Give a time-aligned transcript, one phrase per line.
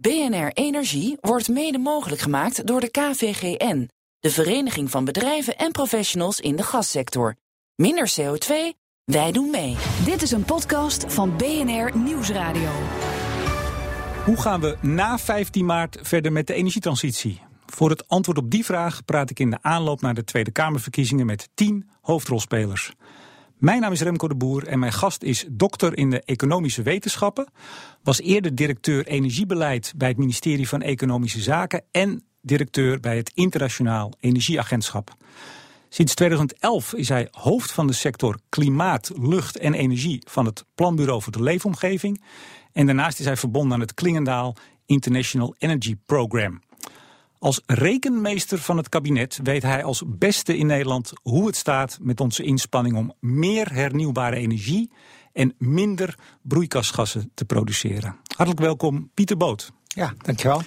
[0.00, 6.40] BNR Energie wordt mede mogelijk gemaakt door de KVGN, de Vereniging van Bedrijven en Professionals
[6.40, 7.34] in de Gassector.
[7.74, 8.52] Minder CO2,
[9.04, 9.76] wij doen mee.
[10.04, 12.70] Dit is een podcast van BNR Nieuwsradio.
[14.24, 17.40] Hoe gaan we na 15 maart verder met de energietransitie?
[17.66, 21.26] Voor het antwoord op die vraag praat ik in de aanloop naar de Tweede Kamerverkiezingen
[21.26, 22.92] met 10 hoofdrolspelers.
[23.58, 27.46] Mijn naam is Remco de Boer en mijn gast is dokter in de economische wetenschappen.
[28.02, 34.12] Was eerder directeur energiebeleid bij het ministerie van Economische Zaken en directeur bij het Internationaal
[34.20, 35.14] Energieagentschap.
[35.88, 41.22] Sinds 2011 is hij hoofd van de sector klimaat, lucht en energie van het Planbureau
[41.22, 42.22] voor de Leefomgeving.
[42.72, 46.60] En daarnaast is hij verbonden aan het Klingendaal International Energy Program.
[47.38, 52.20] Als rekenmeester van het kabinet weet hij als beste in Nederland hoe het staat met
[52.20, 54.90] onze inspanning om meer hernieuwbare energie
[55.32, 58.16] en minder broeikasgassen te produceren.
[58.36, 59.72] Hartelijk welkom, Pieter Boot.
[59.86, 60.62] Ja, dankjewel.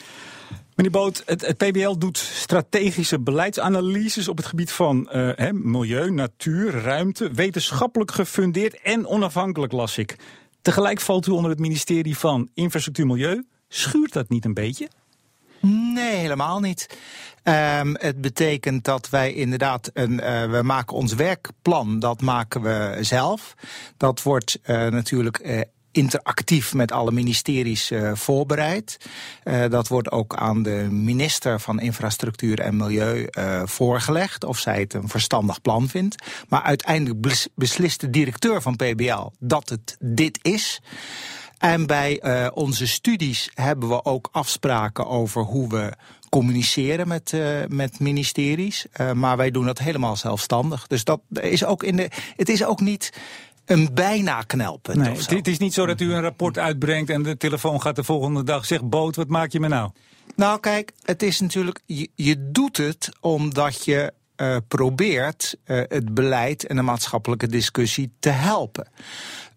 [0.75, 6.72] Meneer Boot, het, het PBL doet strategische beleidsanalyses op het gebied van uh, milieu, natuur,
[6.72, 10.16] ruimte, wetenschappelijk gefundeerd en onafhankelijk, las ik.
[10.61, 13.44] Tegelijk valt u onder het ministerie van Infrastructuur Milieu.
[13.67, 14.89] Schuurt dat niet een beetje?
[15.62, 16.88] Nee, helemaal niet.
[17.44, 22.98] Um, het betekent dat wij inderdaad een, uh, we maken ons werkplan, dat maken we
[23.00, 23.54] zelf.
[23.98, 28.98] Dat wordt uh, natuurlijk uh, interactief met alle ministeries voorbereid.
[29.70, 33.28] Dat wordt ook aan de minister van Infrastructuur en Milieu
[33.66, 36.23] voorgelegd, of zij het een verstandig plan vindt.
[36.50, 40.82] Maar uiteindelijk beslist de directeur van PBL dat het dit is.
[41.62, 45.94] En bij uh, onze studies hebben we ook afspraken over hoe we
[46.30, 48.86] communiceren met, uh, met ministeries.
[49.02, 50.88] Uh, maar wij doen dat helemaal zelfstandig.
[50.88, 52.09] Dus dat is ook in de.
[52.36, 53.14] Het is ook niet
[53.66, 54.98] een bijna knelpunt.
[54.98, 58.04] Nee, het is niet zo dat u een rapport uitbrengt en de telefoon gaat de
[58.04, 59.92] volgende dag zegt: Boot, wat maak je me nou?
[60.36, 61.82] Nou, kijk, het is natuurlijk.
[61.86, 68.30] Je, je doet het omdat je uh, probeert het beleid en de maatschappelijke discussie te
[68.30, 68.88] helpen.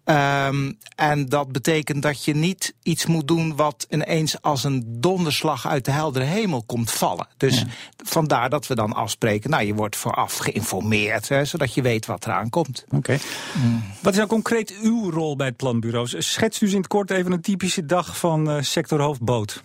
[0.05, 5.67] Um, en dat betekent dat je niet iets moet doen wat ineens als een donderslag
[5.67, 7.27] uit de heldere hemel komt vallen.
[7.37, 7.65] Dus ja.
[7.97, 12.25] vandaar dat we dan afspreken, nou je wordt vooraf geïnformeerd, hè, zodat je weet wat
[12.25, 12.83] eraan komt.
[12.85, 12.95] Oké.
[12.95, 13.19] Okay.
[13.63, 13.83] Mm.
[14.01, 16.07] Wat is nou concreet uw rol bij het planbureau?
[16.21, 19.61] Schetst u in het kort even een typische dag van uh, sectorhoofd boot.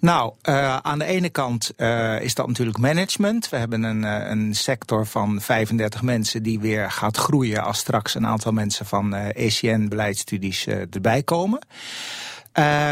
[0.00, 3.48] Nou, uh, aan de ene kant uh, is dat natuurlijk management.
[3.48, 8.14] We hebben een, uh, een sector van 35 mensen die weer gaat groeien als straks
[8.14, 11.58] een aantal mensen van ECN-beleidsstudies erbij komen.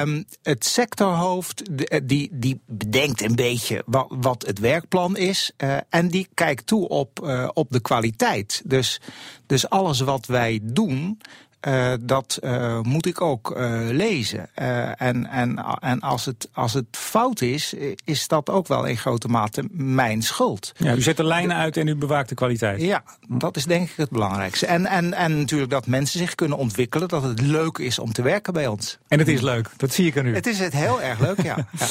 [0.01, 1.63] Um, het sectorhoofd
[2.09, 5.53] die, die bedenkt een beetje wat, wat het werkplan is.
[5.89, 8.63] En die kijkt toe op, op de kwaliteit.
[8.65, 9.01] Dus,
[9.47, 11.19] dus alles wat wij doen,
[11.69, 14.55] uh, dat uh, moet ik ook uh, lezen.
[14.55, 19.29] en en, en als, het, als het fout is, is dat ook wel in grote
[19.29, 20.73] mate mijn schuld.
[20.77, 22.81] Ja, u zet de lijnen uit en u bewaakt de kwaliteit.
[22.81, 24.67] Ja, dat is denk ik het belangrijkste.
[24.67, 28.23] En, en, en natuurlijk dat mensen zich kunnen ontwikkelen, dat het leuk is om te
[28.23, 28.99] werken bij ons.
[29.09, 30.35] En het is leuk, dat zie ik aan u.
[30.35, 31.57] Het is het heel erg leuk, ja.
[31.79, 31.87] ja.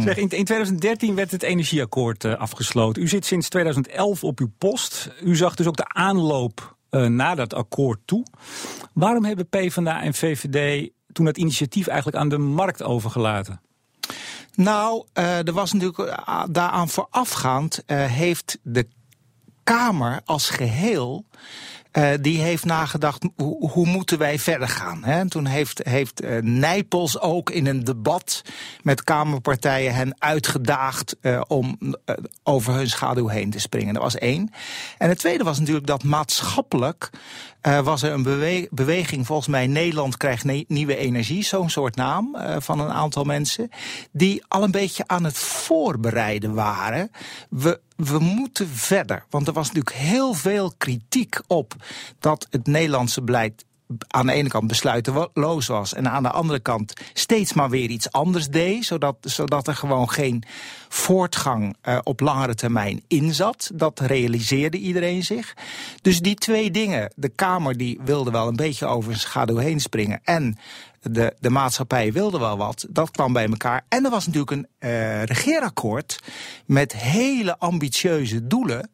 [0.00, 3.02] Zeg, in, in 2013 werd het energieakkoord afgesloten.
[3.02, 5.10] U zit sinds 2011 op uw post.
[5.22, 8.26] U zag dus ook de aanloop uh, naar dat akkoord toe.
[8.92, 13.60] Waarom hebben PvdA en VVD toen het initiatief eigenlijk aan de markt overgelaten?
[14.54, 18.86] Nou, uh, er was natuurlijk uh, daaraan voorafgaand heeft de
[19.64, 21.24] Kamer als geheel
[21.92, 25.04] uh, die heeft nagedacht, hoe, hoe moeten wij verder gaan?
[25.04, 25.18] Hè?
[25.18, 28.42] En toen heeft, heeft uh, Nijpels ook in een debat
[28.82, 31.78] met Kamerpartijen hen uitgedaagd uh, om
[32.42, 33.94] over hun schaduw heen te springen.
[33.94, 34.52] Dat was één.
[34.98, 37.10] En het tweede was natuurlijk dat maatschappelijk
[37.82, 42.80] was er een bewe beweging, volgens mij Nederland krijgt nieuwe energie, zo'n soort naam van
[42.80, 43.70] een aantal mensen,
[44.12, 47.10] die al een beetje aan het voorbereiden waren.
[47.50, 49.24] We, we moeten verder.
[49.30, 51.74] Want er was natuurlijk heel veel kritiek op
[52.18, 53.64] dat het Nederlandse beleid
[54.06, 58.12] aan de ene kant besluiteloos was en aan de andere kant steeds maar weer iets
[58.12, 60.42] anders deed, zodat, zodat er gewoon geen
[60.88, 63.70] voortgang uh, op langere termijn in zat.
[63.74, 65.56] Dat realiseerde iedereen zich.
[66.02, 69.80] Dus die twee dingen, de Kamer die wilde wel een beetje over zijn schaduw heen
[69.80, 70.58] springen en
[71.00, 73.84] de, de maatschappij wilde wel wat, dat kwam bij elkaar.
[73.88, 76.20] En er was natuurlijk een uh, regeerakkoord
[76.66, 78.90] met hele ambitieuze doelen,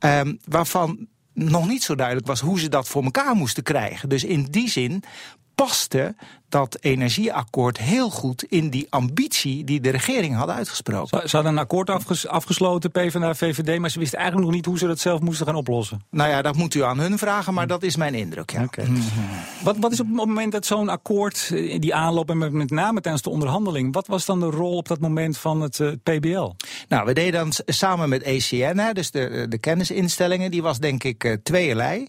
[0.00, 4.08] um, waarvan nog niet zo duidelijk was hoe ze dat voor elkaar moesten krijgen.
[4.08, 5.02] Dus in die zin
[5.54, 6.14] paste
[6.54, 11.28] dat energieakkoord heel goed in die ambitie die de regering had uitgesproken.
[11.28, 14.78] Ze, hadden een akkoord afges afgesloten, PvdA, VVD, maar ze wisten eigenlijk nog niet hoe
[14.78, 16.02] ze dat zelf moesten gaan oplossen.
[16.10, 18.50] Nou ja, dat moet u aan hun vragen, maar dat is mijn indruk.
[18.50, 18.66] Ja.
[19.62, 23.00] Wat, wat is op het moment dat zo'n akkoord, eh, die aanloop en met name
[23.00, 26.18] tijdens de onderhandeling, wat was dan de rol op dat moment van het uh, eh,
[26.18, 26.52] PBL?
[26.88, 31.04] Nou, we deden dan samen met ECN, hè, dus de, de kennisinstellingen, die was denk
[31.04, 32.08] ik uh.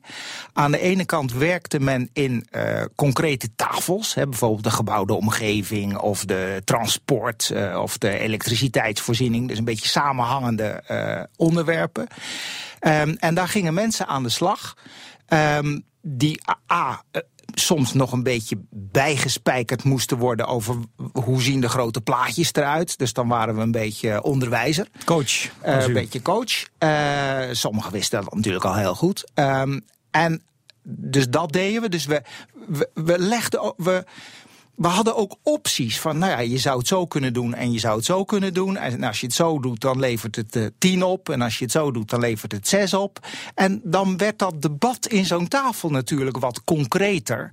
[0.54, 5.98] Aan de ene kant werkte men in uh, concrete tafels, hè, bijvoorbeeld de gebouwde omgeving
[5.98, 9.48] of de transport uh, of de elektriciteitsvoorziening.
[9.48, 12.08] Dus een beetje samenhangende uh, onderwerpen.
[12.82, 14.78] Um, en daar gingen mensen aan de slag.
[15.30, 16.42] Um, die
[16.72, 17.04] A,
[17.54, 20.76] soms nog een beetje bijgespijkerd moesten worden over
[21.14, 22.98] hoe zien de grote plaatjes eruit.
[22.98, 24.88] Dus dan waren we een beetje onderwijzer.
[25.06, 25.50] Coach.
[25.66, 26.66] Uh, een beetje coach.
[26.80, 29.32] Uh, sommigen wisten dat natuurlijk al heel goed.
[29.34, 30.44] Um, en
[30.88, 31.90] dus dat deden we.
[31.90, 32.22] Dus we,
[32.94, 33.74] we, legden.
[33.78, 34.04] We,
[34.76, 37.80] we hadden ook opties van, nou ja, je zou het zo kunnen doen en je
[37.80, 38.78] zou het zo kunnen doen.
[38.78, 41.30] En als je het zo doet, dan levert het uh, tien op.
[41.30, 43.28] En als je het zo doet, dan levert het zes op.
[43.56, 47.52] En dan werd dat debat in zo'n tafel natuurlijk wat concreter.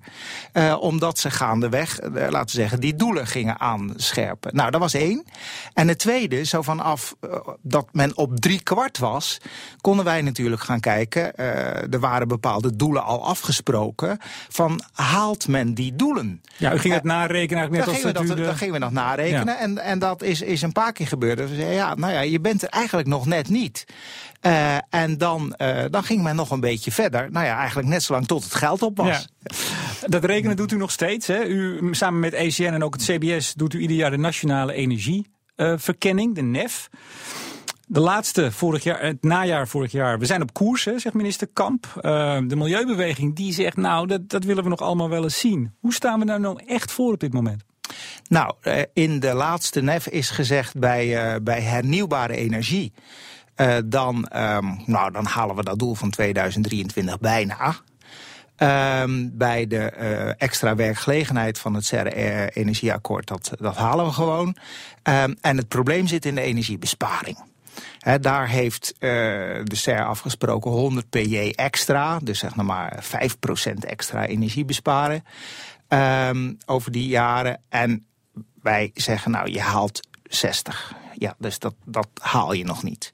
[0.53, 4.57] Uh, omdat ze gaandeweg, uh, laten we zeggen, die doelen gingen aanscherpen.
[4.57, 5.25] Nou, dat was één.
[5.73, 7.17] En het tweede, zo vanaf
[7.61, 9.39] dat men op drie kwart was,
[9.81, 11.37] konden wij natuurlijk gaan kijken.
[11.37, 14.19] er waren bepaalde doelen al afgesproken.
[14.49, 16.43] Van haalt men die doelen?
[16.57, 18.93] Ja, u ging het narekenen net dan als gingen we dat, Dan gingen we dat
[18.93, 19.59] narekenen ja.
[19.59, 21.38] en, en dat is, is een paar keer gebeurd.
[21.38, 23.85] Dus ja, nou ja, je bent er eigenlijk nog net niet.
[24.47, 27.31] Uh, en dan, uh, dan ging men nog een beetje verder.
[27.31, 29.29] Nou ja, eigenlijk net zo lang tot het geld op was.
[29.43, 29.56] Ja.
[30.06, 31.26] Dat rekenen doet u nog steeds.
[31.26, 31.44] Hè?
[31.44, 36.29] U, samen met ECN en ook het CBS doet u ieder jaar de Nationale Energieverkenning,
[36.29, 36.88] uh, de NEF.
[37.93, 40.19] De laatste vorig jaar, het najaar vorig jaar.
[40.19, 41.87] We zijn op koers, zegt minister Kamp.
[41.97, 42.03] Uh,
[42.47, 45.75] de milieubeweging die zegt, nou, dat, dat willen we nog allemaal wel eens zien.
[45.81, 47.65] Hoe staan we daar nou echt voor op dit moment?
[48.29, 48.55] Nou,
[48.93, 52.93] in de laatste NEF is gezegd bij, uh, bij hernieuwbare energie.
[53.85, 57.75] Dan, um, nou, dan halen we dat doel van 2023 bijna.
[59.03, 59.85] Um, bij de
[60.39, 64.56] extra werkgelegenheid van het CER-energieakkoord, dat, dat halen we gewoon.
[65.03, 67.50] Um, en het probleem zit in de energiebesparing.
[68.21, 69.01] Daar heeft uh,
[69.65, 75.25] de SER afgesproken 100 PJ extra, dus zeg nou maar 5% extra energie besparen
[75.89, 77.61] um, over die jaren.
[77.69, 78.07] En
[78.63, 80.95] wij zeggen nou, je haalt 60.
[81.15, 83.11] Ja, dus dat, dat haal je nog niet.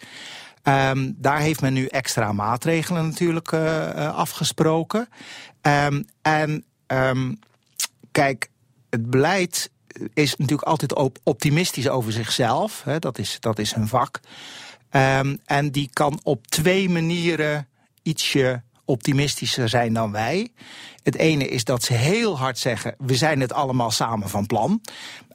[0.62, 5.08] Um, daar heeft men nu extra maatregelen natuurlijk uh, afgesproken.
[5.62, 6.64] Um, en
[8.12, 8.50] kijk,
[8.90, 9.70] het beleid
[10.14, 12.82] is natuurlijk altijd optimistisch over zichzelf.
[12.84, 14.20] Hè, dat, is, dat is hun vak.
[14.90, 17.68] Um, en die kan op twee manieren
[18.02, 20.48] ietsje optimistischer zijn dan wij.
[21.02, 24.80] Het ene is dat ze heel hard zeggen: we zijn het allemaal samen van plan.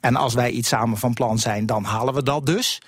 [0.00, 2.80] En als wij iets samen van plan zijn, dan halen we dat dus.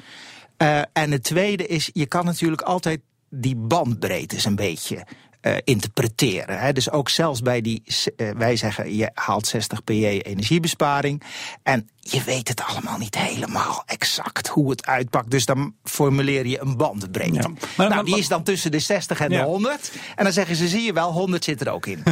[0.58, 5.06] Uh, en het tweede is: je kan natuurlijk altijd die bandbreedte een beetje
[5.46, 6.58] uh, interpreteren.
[6.58, 6.72] Hè.
[6.72, 7.82] Dus ook zelfs bij die,
[8.16, 11.22] uh, wij zeggen je haalt 60 PJ energiebesparing.
[11.62, 15.30] En je weet het allemaal niet helemaal exact hoe het uitpakt.
[15.30, 17.34] Dus dan formuleer je een bandbreedte.
[17.34, 17.48] Ja.
[17.48, 19.40] Maar, nou, maar, die is dan tussen de 60 en ja.
[19.40, 19.92] de 100.
[20.16, 22.02] En dan zeggen ze, zie je wel, 100 zit er ook in.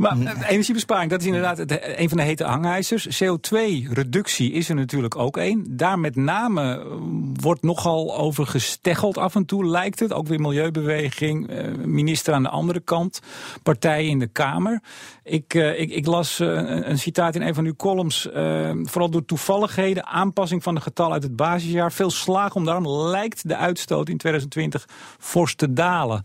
[0.00, 3.22] maar uh, energiebesparing, dat is inderdaad het, een van de hete hangijzers.
[3.22, 5.76] CO2-reductie is er natuurlijk ook één.
[5.76, 6.86] Daar met name
[7.40, 10.12] wordt nogal over gesteggeld af en toe, lijkt het.
[10.12, 11.50] Ook weer milieubeweging,
[11.84, 13.20] minister aan de andere kant,
[13.62, 14.82] partijen in de Kamer.
[15.22, 18.28] Ik, ik, ik las een, citaat in een van uw columns.
[18.82, 21.92] Vooral door toevalligheden, aanpassing van de getallen uit het basisjaar.
[21.92, 26.22] Veel slagen om daarom lijkt de uitstoot in 2020 fors te dalen.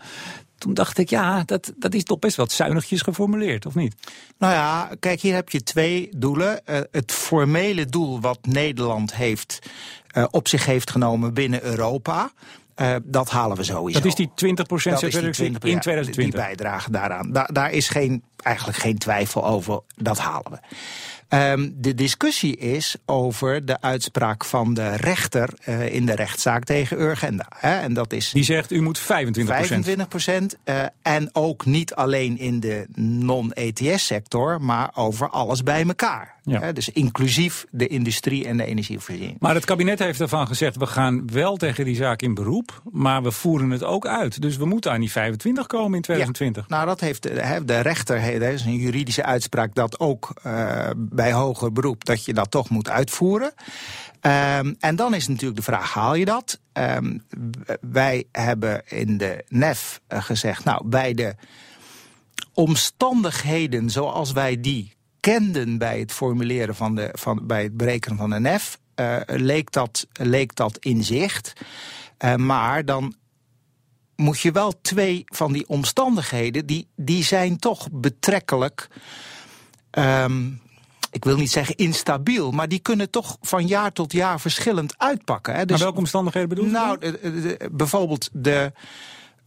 [0.57, 3.95] Toen dacht ik, ja, dat, dat is toch best wat zuinigjes geformuleerd, of niet?
[4.37, 6.61] Nou ja, kijk, hier heb je twee doelen.
[6.69, 9.59] Uh, het formele doel wat Nederland heeft,
[10.17, 12.31] uh, op zich heeft genomen binnen Europa.
[12.81, 13.99] Uh, dat halen we sowieso.
[13.99, 14.31] Dat is die 20%
[14.99, 16.15] reductie in 2020.
[16.15, 17.31] Die bijdrage daaraan.
[17.31, 19.79] Da daar is geen, eigenlijk geen twijfel over.
[19.95, 20.57] Dat halen we.
[21.29, 27.01] Um, de discussie is over de uitspraak van de rechter uh, in de rechtszaak tegen
[27.01, 27.45] Urgenda.
[27.55, 27.79] Hè?
[27.79, 30.57] En dat is Die zegt u moet 25 25 procent.
[30.65, 36.35] Uh, en ook niet alleen in de non-ETS-sector, maar over alles bij elkaar.
[36.43, 36.59] Ja.
[36.59, 36.73] Hè?
[36.73, 39.37] Dus inclusief de industrie en de energievoorziening.
[39.39, 43.23] Maar het kabinet heeft ervan gezegd, we gaan wel tegen die zaak in beroep, maar
[43.23, 44.41] we voeren het ook uit.
[44.41, 46.65] Dus we moeten aan die 25 komen in 2020.
[46.67, 46.75] Ja.
[46.75, 51.33] Nou, dat heeft de, de rechter, dat is een juridische uitspraak, dat ook uh, bij
[51.33, 53.53] hoger beroep dat je dat toch moet uitvoeren.
[54.21, 56.59] Um, en dan is natuurlijk de vraag, haal je dat?
[56.73, 57.25] Um,
[57.81, 61.35] wij hebben in de NEF gezegd, nou, bij de
[62.53, 64.95] omstandigheden zoals wij die
[65.25, 69.71] herkenden bij het formuleren van de, van, bij het berekenen van de NEF, uh, leek,
[69.71, 71.53] dat, leek dat in zicht.
[72.25, 73.15] Uh, maar dan
[74.15, 78.87] moet je wel twee van die omstandigheden, die, die zijn toch betrekkelijk.
[79.91, 80.61] Um,
[81.15, 85.53] ik wil niet zeggen instabiel, maar die kunnen toch van jaar tot jaar verschillend uitpakken.
[85.53, 85.65] Hè.
[85.65, 86.71] Dus, maar welke omstandigheden bedoel je?
[86.71, 86.97] Nou,
[87.71, 88.71] bijvoorbeeld de,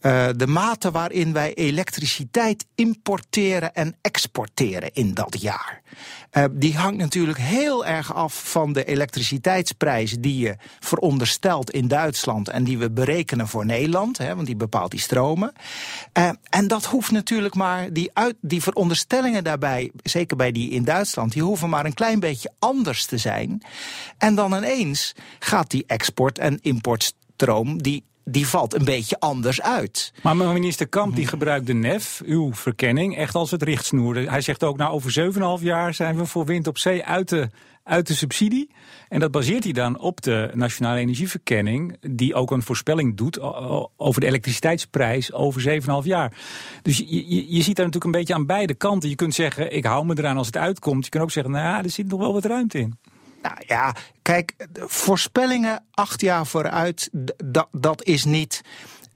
[0.00, 5.82] uh, de mate waarin wij elektriciteit importeren en exporteren in dat jaar.
[6.32, 12.48] Uh, die hangt natuurlijk heel erg af van de elektriciteitsprijs die je veronderstelt in Duitsland
[12.48, 15.52] en die we berekenen voor Nederland, hè, want die bepaalt die stromen.
[16.18, 20.84] Uh, en dat hoeft natuurlijk maar, die, uit, die veronderstellingen daarbij, zeker bij die in
[20.84, 23.62] Duitsland, die hoeven maar een klein beetje anders te zijn.
[24.18, 30.12] En dan ineens gaat die export- en importstroom, die die valt een beetje anders uit.
[30.22, 34.30] Maar minister Kamp die gebruikt de NEF, uw verkenning, echt als het richtsnoer.
[34.30, 37.48] Hij zegt ook, nou over 7,5 jaar zijn we voor wind op zee uit de,
[37.82, 38.70] uit de subsidie.
[39.08, 43.40] En dat baseert hij dan op de Nationale Energieverkenning, die ook een voorspelling doet
[43.96, 46.32] over de elektriciteitsprijs over 7,5 jaar.
[46.82, 49.08] Dus je, je, je, ziet daar natuurlijk een beetje aan beide kanten.
[49.08, 51.04] Je kunt zeggen, ik hou me eraan als het uitkomt.
[51.04, 52.98] Je kunt ook zeggen, nou ja, er zit nog wel wat ruimte in.
[53.42, 57.10] Nou ja, kijk, voorspellingen acht jaar vooruit,
[57.44, 58.62] dat, dat is niet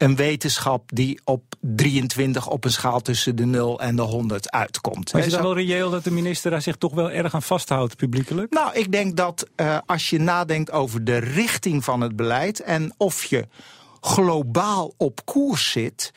[0.02, 5.12] een wetenschap die op 23 op een schaal tussen de 0 en de 100 uitkomt.
[5.12, 7.42] Maar is het dan wel reëel dat de minister daar zich toch wel erg aan
[7.42, 8.52] vasthoudt, publiekelijk?
[8.52, 12.94] Nou, ik denk dat uh, als je nadenkt over de richting van het beleid en
[12.96, 13.46] of je
[14.00, 16.12] globaal op koers zit,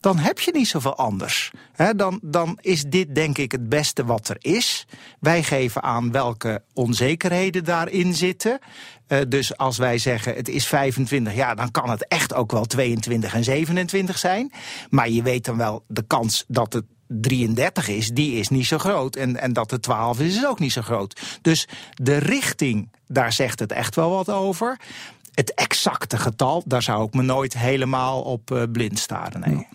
[0.00, 1.50] dan heb je niet zoveel anders.
[1.96, 4.86] dan, dan is dit denk ik het beste wat er is.
[5.20, 8.58] Wij geven aan welke onzekerheden daarin zitten.
[9.08, 12.64] Uh, dus als wij zeggen het is 25, ja, dan kan het echt ook wel
[12.64, 14.52] 22 en 27 zijn.
[14.90, 18.78] Maar je weet dan wel de kans dat het 33 is, die is niet zo
[18.78, 19.16] groot.
[19.16, 21.38] En, en dat het 12 is, is ook niet zo groot.
[21.42, 24.80] Dus de richting, daar zegt het echt wel wat over
[25.38, 29.40] het exacte getal, daar zou ik me nooit helemaal op uh, blind staren.
[29.40, 29.66] Nee.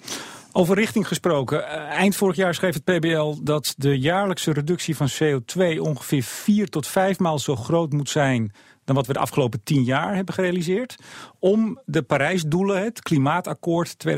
[0.51, 1.58] Over richting gesproken.
[1.58, 6.70] Uh, eind vorig jaar schreef het PBL dat de jaarlijkse reductie van CO2 ongeveer vier
[6.70, 8.51] tot vijf maal zo groot moet zijn
[8.86, 10.96] dan wat we de afgelopen tien jaar hebben gerealiseerd.
[11.39, 14.12] Om de Parijsdoelen, het klimaatakkoord 2030-2050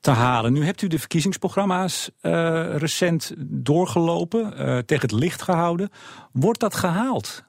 [0.00, 0.52] te halen.
[0.52, 4.50] Nu hebt u de verkiezingsprogramma's uh, recent doorgelopen,
[4.86, 5.90] tegen het licht gehouden.
[6.32, 7.44] Wordt dat gehaald?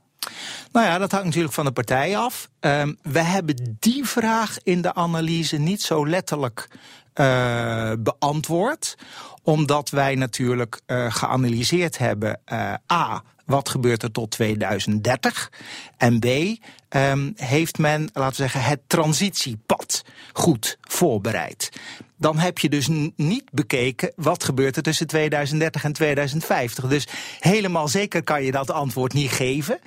[0.71, 2.49] Nou ja, dat hangt natuurlijk van de partij af.
[2.59, 6.67] Um, we hebben die vraag in de analyse niet zo letterlijk
[7.15, 8.97] uh, beantwoord.
[9.43, 12.39] Omdat wij natuurlijk uh, geanalyseerd hebben.
[12.51, 15.51] Uh, A, wat gebeurt er tot 2030?
[15.97, 20.03] En B, um, heeft men, laten we zeggen, het transitiepad
[20.33, 21.69] goed voorbereid?
[22.23, 26.87] Dan heb je dus niet bekeken wat gebeurt er tussen 2030 en 2050.
[26.87, 27.07] Dus
[27.39, 29.79] helemaal zeker kan je dat antwoord niet geven.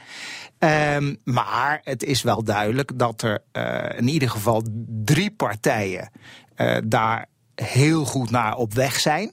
[0.59, 4.63] Um, maar het is wel duidelijk dat er uh, in ieder geval
[5.05, 6.11] drie partijen
[6.57, 9.33] uh, daar heel goed naar op weg zijn.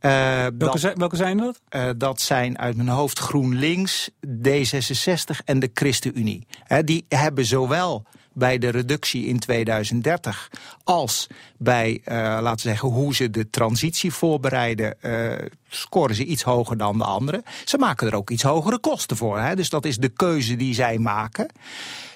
[0.00, 1.60] Uh, welke, dat, zijn, welke zijn dat?
[1.98, 6.46] Dat zijn uit mijn hoofd GroenLinks, D66 en de ChristenUnie.
[6.84, 8.06] Die hebben zowel
[8.38, 10.50] bij de reductie in 2030
[10.84, 11.26] als
[11.56, 15.32] bij, uh, laten we zeggen, hoe ze de transitie voorbereiden, uh,
[15.68, 17.42] scoren ze iets hoger dan de anderen.
[17.64, 19.38] Ze maken er ook iets hogere kosten voor.
[19.38, 19.56] Hè?
[19.56, 21.46] Dus dat is de keuze die zij maken.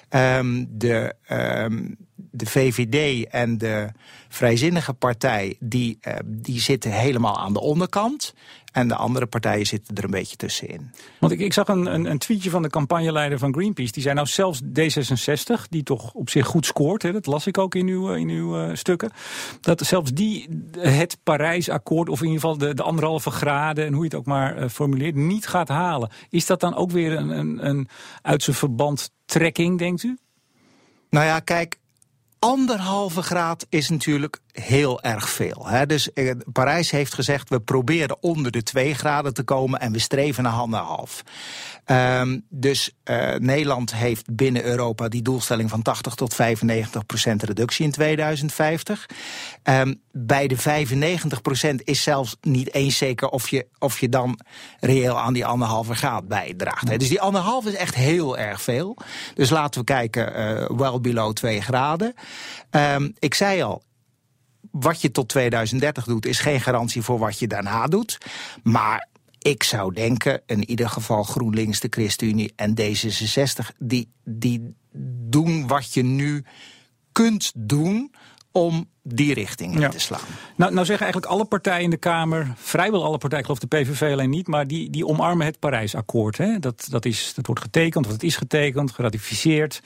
[0.09, 3.89] Um, de, um, de VVD en de
[4.29, 8.33] Vrijzinnige Partij, die, uh, die zitten helemaal aan de onderkant.
[8.73, 10.91] En de andere partijen zitten er een beetje tussenin.
[11.19, 13.91] Want ik, ik zag een, een, een, tweetje van de campagneleider van Greenpeace.
[13.91, 17.01] Die zei nou zelfs D66, die toch op zich goed scoort.
[17.01, 19.11] Hè, dat las ik ook in uw, in uw uh, stukken.
[19.61, 20.49] Dat zelfs die
[20.79, 23.85] het Parijsakkoord, of in ieder geval de, de anderhalve graden...
[23.85, 26.09] en hoe je het ook maar uh, formuleert, niet gaat halen.
[26.29, 27.87] Is dat dan ook weer een, een, een
[28.21, 30.17] uit zijn verband trekking, denkt u?
[31.09, 31.79] Nou ja, kijk,
[32.39, 35.67] anderhalve graad is natuurlijk heel erg veel.
[35.67, 35.85] Hè?
[35.85, 39.99] Dus eh, Parijs heeft gezegd, we proberen onder de 2 graden te komen en we
[39.99, 41.23] streven naar anderhalf.
[41.85, 47.85] Um, dus uh, Nederland heeft binnen Europa die doelstelling van 80 tot 95 procent reductie
[47.85, 49.09] in 2050.
[49.63, 54.39] Um, bij de 95 procent is zelfs niet eens zeker of je, of je dan
[54.79, 56.89] reëel aan die anderhalve graad bijdraagt.
[56.89, 56.97] Hè?
[56.97, 58.97] Dus die anderhalf is echt heel erg veel.
[59.33, 62.13] Dus laten we kijken, uh, well below 2 graden.
[62.71, 63.83] Um, ik zei al,
[64.71, 68.17] wat je tot 2030 doet, is geen garantie voor wat je daarna doet.
[68.63, 69.07] Maar
[69.39, 74.75] ik zou denken, in ieder geval GroenLinks, de ChristenUnie en D66, die, die
[75.27, 76.43] doen wat je nu
[77.11, 78.11] kunt doen
[78.53, 80.19] om die richting in te slaan.
[80.55, 83.77] Nou, nou zeggen eigenlijk alle partijen in de Kamer, vrijwel alle partijen, ik geloof de
[83.77, 86.37] PVV alleen niet, maar die, die omarmen het Parijsakkoord.
[86.37, 86.59] Hè?
[86.59, 89.81] Dat, dat, is, dat wordt getekend, of het is getekend, geratificeerd.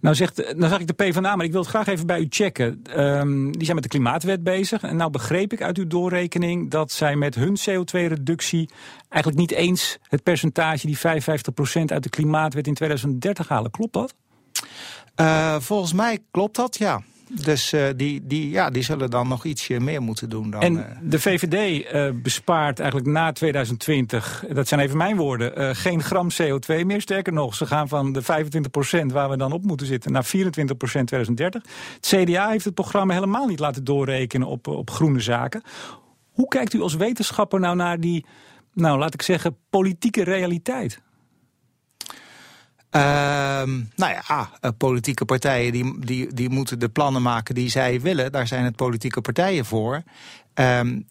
[0.00, 2.26] Nou, zegt, nou zag ik de PvdA, maar ik wil het graag even bij u
[2.28, 2.82] checken.
[2.96, 4.82] Um, die zijn met de klimaatwet bezig.
[4.82, 8.70] En nou begreep ik uit uw doorrekening dat zij met hun CO2-reductie
[9.08, 11.00] eigenlijk niet eens het percentage, die 55%
[11.86, 13.70] uit de klimaatwet in 2030 halen.
[13.70, 14.14] Klopt dat?
[15.16, 17.02] Uh, volgens mij klopt dat, ja.
[17.44, 20.50] Dus uh, die, die, ja, die zullen dan nog ietsje meer moeten doen.
[20.50, 20.84] Dan, en uh...
[21.02, 26.84] de VVD uh, bespaart eigenlijk na 2020, dat zijn even mijn woorden, geen gram CO2
[26.84, 27.00] meer.
[27.00, 28.26] Sterker nog, ze gaan van de 25%
[29.06, 31.62] waar we dan op moeten zitten naar 24% 2030.
[31.94, 35.62] Het CDA heeft het programma helemaal niet laten doorrekenen op, op groene zaken.
[36.30, 38.26] Hoe kijkt u als wetenschapper nou naar die,
[38.72, 41.00] nou laat ik zeggen, politieke realiteit?
[42.96, 43.02] Uh,
[43.96, 48.32] nou ja, uh, politieke partijen die, die, die moeten de plannen maken die zij willen.
[48.32, 50.02] Daar zijn het politieke partijen voor.
[50.54, 51.06] Um,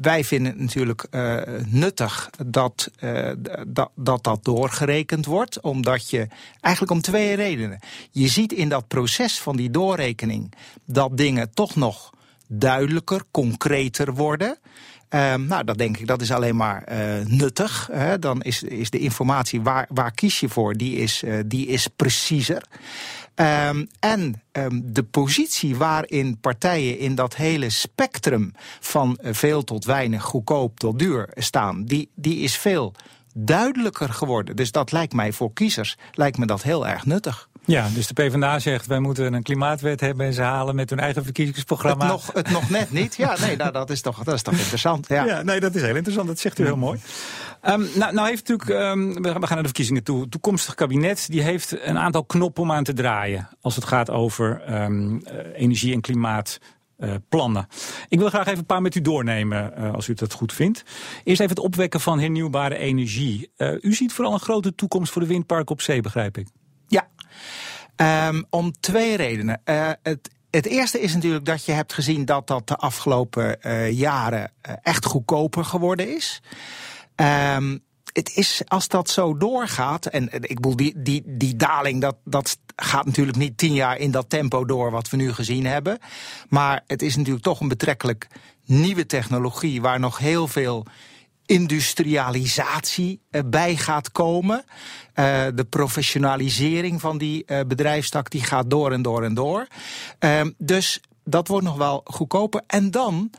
[0.00, 1.36] wij vinden het natuurlijk uh,
[1.66, 3.30] nuttig dat, uh,
[3.66, 5.60] dat, dat dat doorgerekend wordt.
[5.60, 6.28] Omdat je,
[6.60, 7.78] eigenlijk om twee redenen.
[8.10, 10.52] Je ziet in dat proces van die doorrekening
[10.84, 12.10] dat dingen toch nog
[12.48, 14.58] duidelijker, concreter worden.
[15.10, 17.88] Um, nou, dat denk ik, dat is alleen maar uh, nuttig.
[17.92, 18.18] Hè.
[18.18, 21.86] Dan is, is de informatie, waar, waar kies je voor, die is, uh, die is
[21.86, 22.62] preciezer.
[23.34, 29.84] Um, en um, de positie waarin partijen in dat hele spectrum van uh, veel tot
[29.84, 32.94] weinig, goedkoop tot duur staan, die, die is veel
[33.38, 34.56] duidelijker geworden.
[34.56, 37.48] Dus dat lijkt mij voor kiezers lijkt me dat heel erg nuttig.
[37.64, 40.98] Ja, dus de PvdA zegt wij moeten een klimaatwet hebben en ze halen met hun
[40.98, 42.04] eigen verkiezingsprogramma.
[42.04, 43.16] Het nog, het nog net niet.
[43.16, 45.08] Ja, nee, nou, dat, is toch, dat is toch interessant.
[45.08, 45.24] Ja.
[45.24, 46.28] ja, nee, dat is heel interessant.
[46.28, 47.00] Dat zegt u heel mooi.
[47.68, 50.28] Um, nou, nou heeft natuurlijk, um, we gaan naar de verkiezingen toe.
[50.28, 54.74] toekomstig kabinet die heeft een aantal knoppen om aan te draaien als het gaat over
[54.82, 55.22] um,
[55.54, 56.58] energie en klimaat.
[56.98, 57.66] Uh, plannen.
[58.08, 60.82] Ik wil graag even een paar met u doornemen, uh, als u het goed vindt.
[61.24, 63.50] Eerst even het opwekken van hernieuwbare energie.
[63.56, 66.48] Uh, u ziet vooral een grote toekomst voor de windparken op zee, begrijp ik.
[66.86, 67.08] Ja,
[68.28, 69.60] um, om twee redenen.
[70.02, 73.58] Het, het eerste is natuurlijk dat je hebt gezien dat dat de afgelopen
[73.94, 76.42] jaren echt goedkoper geworden is.
[77.56, 77.84] Um,
[78.16, 82.58] het is, als dat zo doorgaat, en ik bedoel, die, die, die daling, dat, dat
[82.76, 85.98] gaat natuurlijk niet tien jaar in dat tempo door wat we nu gezien hebben.
[86.48, 88.26] Maar het is natuurlijk toch een betrekkelijk
[88.64, 90.86] nieuwe technologie waar nog heel veel
[91.46, 94.64] industrialisatie bij gaat komen.
[95.14, 99.66] Uh, de professionalisering van die uh, bedrijfstak die gaat door en door en door.
[100.20, 102.62] Uh, dus dat wordt nog wel goedkoper.
[102.66, 103.30] En dan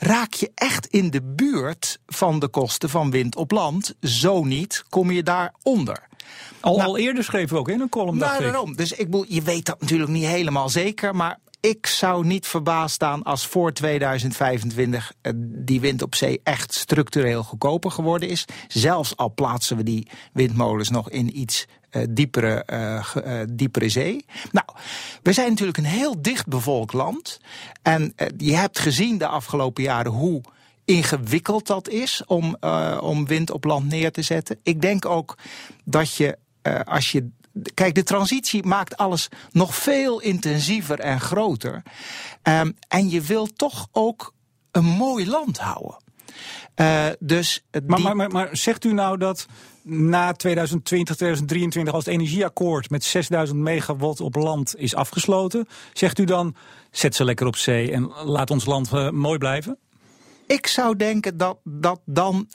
[0.00, 3.94] raak je echt in de buurt van de kosten van wind op land.
[4.00, 6.08] Zo niet, kom je daaronder.
[6.60, 8.18] Al, nou, al eerder schreven we ook in een column.
[8.18, 8.76] Nou, daarom.
[8.76, 11.16] Dus ik bedoel, je weet dat natuurlijk niet helemaal zeker.
[11.16, 16.74] Maar ik zou niet verbaasd staan als voor 2025 uh, die wind op zee echt
[16.74, 18.44] structureel goedkoper geworden is.
[18.68, 21.66] Zelfs al plaatsen we die windmolens nog in iets
[22.08, 24.24] diepere, uh, diepere zee.
[24.52, 24.66] Nou,
[25.22, 27.40] we zijn natuurlijk een heel dicht bevolkt land.
[27.82, 30.40] En je hebt gezien de afgelopen jaren hoe
[30.84, 32.56] ingewikkeld dat is om,
[33.00, 34.58] om wind op land neer te zetten.
[34.62, 35.38] Ik denk ook
[35.84, 36.38] dat je,
[36.84, 37.30] als je
[37.74, 41.82] Kijk, de transitie maakt alles nog veel intensiever en groter.
[42.42, 44.34] Um, en je wilt toch ook
[44.70, 45.96] een mooi land houden.
[46.76, 49.46] Uh, dus maar, maar, maar, maar, zegt u nou dat
[49.82, 56.24] na 2020, 2023, als het energieakkoord met 6000 megawatt op land is afgesloten, zegt u
[56.24, 56.56] dan:
[56.90, 59.78] zet ze lekker op zee en laat ons land uh, mooi blijven?
[60.46, 62.48] Ik zou denken dat, dat dan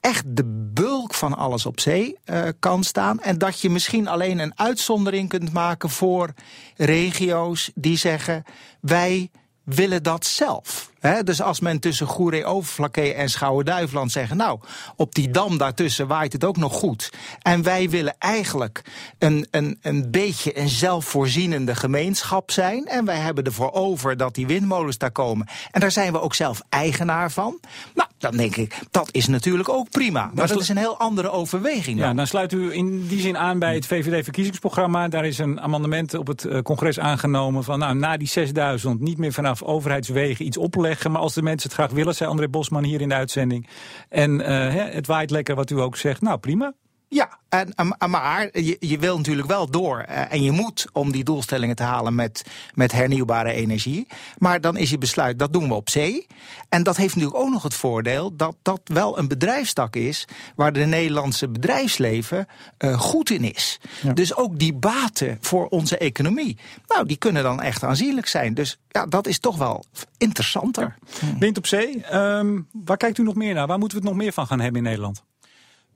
[0.00, 3.20] echt de bulk van alles op zee uh, kan staan.
[3.20, 6.32] En dat je misschien alleen een uitzondering kunt maken voor
[6.76, 8.44] regio's die zeggen:
[8.80, 9.30] wij
[9.62, 10.92] willen dat zelf.
[11.08, 14.36] He, dus als men tussen Goeree Overflakkee en Schouwen-Duiveland zeggen...
[14.36, 14.60] nou,
[14.96, 17.10] op die dam daartussen waait het ook nog goed.
[17.42, 18.82] En wij willen eigenlijk
[19.18, 22.86] een, een, een beetje een zelfvoorzienende gemeenschap zijn.
[22.86, 25.48] En wij hebben ervoor over dat die windmolens daar komen.
[25.70, 27.60] En daar zijn we ook zelf eigenaar van.
[27.94, 30.30] Nou, dan denk ik, dat is natuurlijk ook prima.
[30.34, 31.98] Maar dat is een heel andere overweging.
[31.98, 32.08] Dan.
[32.08, 35.08] Ja, dan sluit u in die zin aan bij het VVD-verkiezingsprogramma.
[35.08, 37.78] Daar is een amendement op het uh, congres aangenomen van...
[37.78, 41.78] nou, na die 6000 niet meer vanaf overheidswegen iets opleggen maar als de mensen het
[41.78, 43.68] graag willen, zei André Bosman hier in de uitzending.
[44.08, 46.20] En uh, het waait lekker wat u ook zegt.
[46.20, 46.72] Nou, prima.
[47.08, 47.74] Ja, en,
[48.10, 49.98] maar je, je wil natuurlijk wel door.
[49.98, 54.06] Eh, en je moet om die doelstellingen te halen met, met hernieuwbare energie.
[54.38, 56.26] Maar dan is je besluit, dat doen we op zee.
[56.68, 60.24] En dat heeft natuurlijk ook nog het voordeel dat dat wel een bedrijfstak is...
[60.56, 62.46] waar de Nederlandse bedrijfsleven
[62.78, 63.80] uh, goed in is.
[64.14, 68.54] Dus ook die baten voor onze economie, nou, die kunnen dan echt aanzienlijk zijn.
[68.54, 69.84] Dus ja, dat is toch wel
[70.18, 70.96] interessanter.
[71.38, 73.66] Wind op zee, um, waar kijkt u nog meer naar?
[73.66, 75.24] Waar moeten we het nog meer van gaan hebben in Nederland?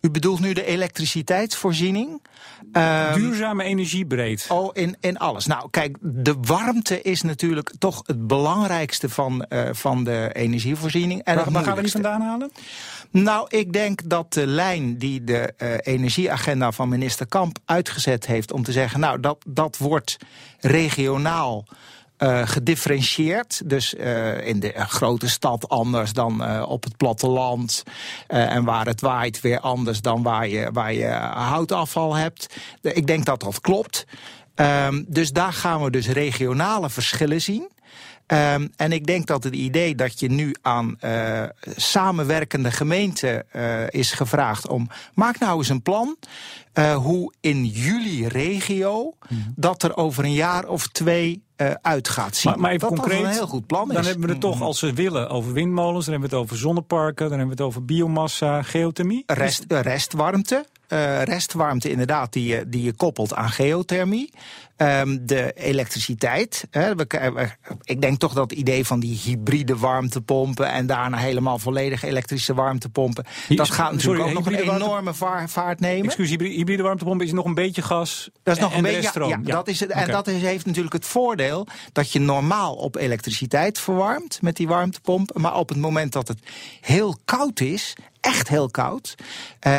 [0.01, 2.23] U bedoelt nu de elektriciteitsvoorziening?
[2.73, 4.47] Um, Duurzame energiebreed.
[4.49, 5.47] Oh, in, in alles.
[5.47, 11.23] Nou, kijk, de warmte is natuurlijk toch het belangrijkste van, uh, van de energievoorziening.
[11.23, 12.51] En waar, waar gaan we die vandaan halen?
[13.11, 18.53] Nou, ik denk dat de lijn die de uh, energieagenda van minister Kamp uitgezet heeft...
[18.53, 20.17] om te zeggen, nou, dat, dat wordt
[20.61, 21.65] regionaal
[22.19, 23.61] uh, gedifferentieerd.
[23.65, 27.83] Dus uh, in de grote stad anders dan op het platteland.
[28.27, 32.55] en waar het waait weer anders dan waar je, waar je houtafval hebt.
[32.83, 34.07] Ik denk dat dat klopt.
[34.55, 37.69] Um, dus daar gaan we dus regionale verschillen zien.
[38.33, 41.43] Um, en ik denk dat het idee dat je nu aan uh,
[41.77, 44.89] samenwerkende gemeenten uh, is gevraagd om...
[45.15, 46.17] maak nou eens een plan
[46.75, 49.15] uh, hoe in jullie regio...
[49.29, 49.53] Mm -hmm.
[49.57, 51.43] dat er over een jaar of twee
[51.83, 52.51] uit gaat zien.
[52.51, 53.95] Maar, maar even dat concreet, een heel goed plan is.
[53.95, 56.05] Dan hebben we het toch, als ze willen, over windmolens...
[56.05, 59.23] dan hebben we het over zonneparken, dan hebben we het over biomassa, geothermie.
[59.27, 60.67] Rest, restwarmte.
[60.93, 64.33] Uh, restwarmte inderdaad die je, die je koppelt aan geothermie.
[64.77, 66.67] Um, de elektriciteit.
[66.71, 67.07] Hè, we,
[67.83, 70.71] ik denk toch dat het idee van die hybride warmtepompen...
[70.71, 73.25] en daarna helemaal volledig elektrische warmtepompen...
[73.49, 76.05] dat gaat natuurlijk Sorry, ook nog een enorme vaart, vaart nemen.
[76.05, 79.31] Excuus, hybride warmtepompen is nog een beetje gas dat is nog en een beetje, stroom.
[79.31, 81.67] Ja, ja, Dat is het, en dat is, heeft natuurlijk het voordeel...
[81.93, 85.39] dat je normaal op elektriciteit verwarmt met die warmtepomp...
[85.39, 86.39] maar op het moment dat het
[86.81, 87.95] heel koud is
[88.29, 89.25] echt heel koud, uh,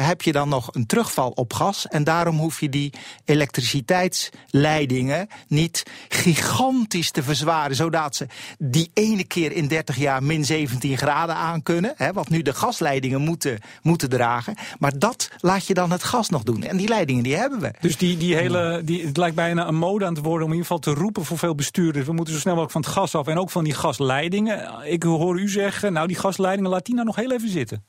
[0.08, 1.88] heb je dan nog een terugval op gas.
[1.88, 2.94] En daarom hoef je die
[3.26, 10.98] elektriciteitsleidingen niet gigantisch te verzwaren, zodat ze die ene keer in 30 jaar min 17
[10.98, 11.94] graden aan kunnen.
[11.96, 14.56] Hè, wat nu de gasleidingen moeten, moeten dragen.
[14.80, 16.64] Maar dat laat je dan het gas nog doen.
[16.64, 17.72] En die leidingen die hebben we.
[17.80, 20.58] Dus die, die hele, die, het lijkt bijna een mode aan te worden om in
[20.58, 22.06] ieder geval te roepen voor veel bestuurders.
[22.06, 24.92] We moeten zo snel mogelijk van het gas af en ook van die gasleidingen.
[24.92, 27.84] Ik hoor u zeggen, nou die gasleidingen laat die nou nog heel even zitten.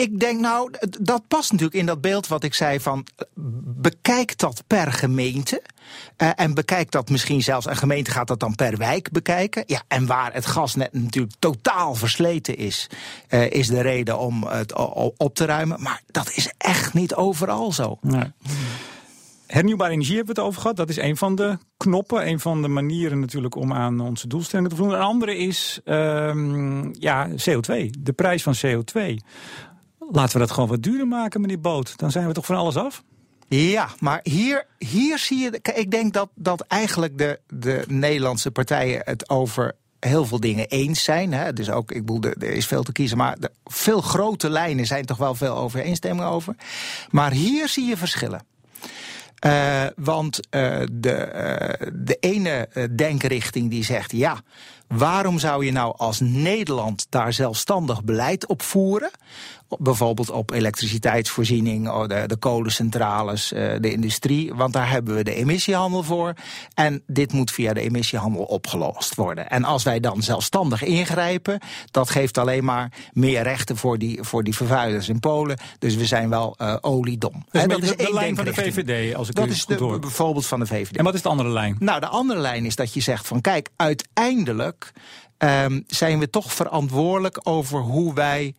[0.00, 3.06] Ik denk nou, dat past natuurlijk in dat beeld wat ik zei van
[3.64, 5.62] bekijk dat per gemeente.
[6.22, 9.64] Uh, en bekijk dat misschien zelfs, een gemeente gaat dat dan per wijk bekijken.
[9.66, 12.86] Ja, en waar het gasnet natuurlijk totaal versleten is,
[13.30, 14.72] uh, is de reden om het
[15.16, 15.82] op te ruimen.
[15.82, 17.98] Maar dat is echt niet overal zo.
[18.00, 18.32] Nee.
[19.46, 20.76] Hernieuwbare energie hebben we het over gehad.
[20.76, 24.70] Dat is een van de knoppen, een van de manieren natuurlijk om aan onze doelstellingen
[24.70, 24.94] te voldoen.
[24.94, 29.14] Een andere is um, ja, CO2, de prijs van CO2.
[30.14, 31.96] Laten we dat gewoon wat duurder maken, meneer Boot.
[31.96, 33.02] Dan zijn we toch van alles af?
[33.48, 35.60] Ja, maar hier, hier zie je.
[35.74, 41.04] Ik denk dat, dat eigenlijk de, de Nederlandse partijen het over heel veel dingen eens
[41.04, 41.32] zijn.
[41.32, 41.52] Hè.
[41.52, 43.16] Dus ook, ik bedoel, er is veel te kiezen.
[43.16, 46.54] Maar de, veel grote lijnen zijn toch wel veel overeenstemming over.
[47.10, 48.44] Maar hier zie je verschillen.
[49.46, 51.30] Uh, want uh, de,
[51.80, 54.40] uh, de ene denkrichting die zegt ja.
[54.88, 59.10] Waarom zou je nou als Nederland daar zelfstandig beleid op voeren?
[59.78, 64.54] Bijvoorbeeld op elektriciteitsvoorziening, oh, de, de kolencentrales, uh, de industrie.
[64.54, 66.34] Want daar hebben we de emissiehandel voor.
[66.74, 69.50] En dit moet via de emissiehandel opgelost worden.
[69.50, 74.44] En als wij dan zelfstandig ingrijpen, dat geeft alleen maar meer rechten voor die, voor
[74.44, 75.58] die vervuilers in Polen.
[75.78, 77.44] Dus we zijn wel uh, oliedom.
[77.50, 79.98] Dus en dat is de, de lijn van de VVD, als ik dat is de,
[80.00, 80.96] bijvoorbeeld van de VVD.
[80.96, 81.76] En wat is de andere lijn?
[81.78, 84.92] Nou, de andere lijn is dat je zegt van kijk, uiteindelijk
[85.38, 88.54] um, zijn we toch verantwoordelijk over hoe wij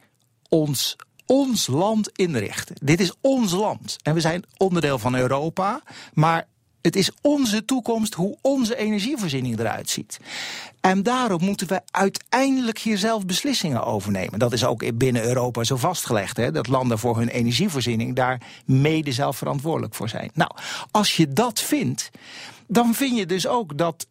[0.54, 2.76] ons ons land inrichten.
[2.82, 3.98] Dit is ons land.
[4.04, 5.82] En we zijn onderdeel van Europa.
[6.14, 6.48] Maar
[6.82, 10.20] het is onze toekomst hoe onze energievoorziening eruit ziet.
[10.82, 14.40] En daarom moeten we uiteindelijk hier zelf beslissingen over nemen.
[14.40, 16.38] Dat is ook binnen Europa zo vastgelegd.
[16.38, 20.32] Hè, dat landen voor hun energievoorziening daar mede zelf verantwoordelijk voor zijn.
[20.34, 20.52] Nou,
[20.92, 22.10] als je dat vindt,
[22.68, 24.08] dan vind je dus ook dat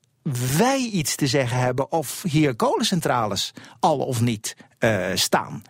[0.57, 5.63] wij iets te zeggen hebben of hier kolencentrales al of niet uh, staan.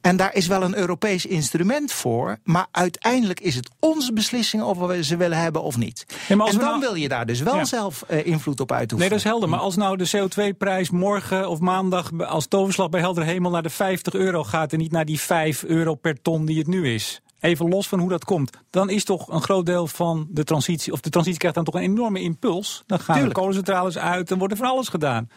[0.00, 4.78] En daar is wel een Europees instrument voor, maar uiteindelijk is het onze beslissing of
[4.78, 6.06] we ze willen hebben of niet.
[6.28, 6.80] En dan nou...
[6.80, 7.64] wil je daar dus wel ja.
[7.64, 8.98] zelf uh, invloed op uitoefenen.
[8.98, 9.48] Nee, dat is helder.
[9.48, 13.70] Maar als nou de CO2-prijs morgen of maandag als toverslag bij helder hemel naar de
[13.70, 17.20] 50 euro gaat en niet naar die 5 euro per ton die het nu is.
[17.40, 20.92] Even los van hoe dat komt, dan is toch een groot deel van de transitie,
[20.92, 22.82] of de transitie krijgt dan toch een enorme impuls.
[22.86, 23.34] Dan gaan Tuurlijk.
[23.34, 25.30] de kolencentrales uit, dan wordt er van alles gedaan.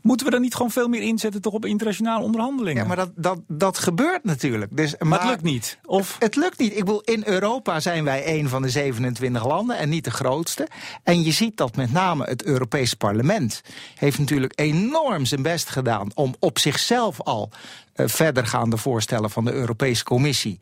[0.00, 2.82] Moeten we dan niet gewoon veel meer inzetten toch op internationale onderhandelingen?
[2.82, 4.76] Ja, maar dat, dat, dat gebeurt natuurlijk.
[4.76, 5.78] Dus, Maar het lukt niet.
[5.84, 6.72] Of Het lukt niet.
[6.72, 10.68] Ik bedoel, in Europa zijn wij een van de 27 landen en niet de grootste.
[11.02, 13.62] En je ziet dat met name het Europees Parlement
[13.94, 17.50] heeft natuurlijk enorm zijn best gedaan om op zichzelf al
[17.92, 20.58] eh, verdergaande voorstellen van de Europese Commissie